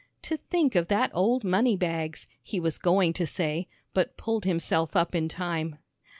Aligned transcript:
"To 0.23 0.35
think 0.37 0.73
of 0.73 0.87
that 0.87 1.11
old 1.13 1.43
money 1.43 1.75
bags," 1.77 2.27
he 2.41 2.59
was 2.59 2.79
going 2.79 3.13
to 3.13 3.27
say, 3.27 3.67
but 3.93 4.17
pulled 4.17 4.45
himself 4.45 4.95
up 4.95 5.13
in 5.13 5.29
time. 5.29 5.77